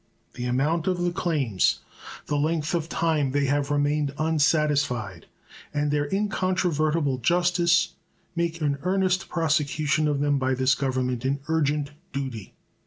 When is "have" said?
3.45-3.69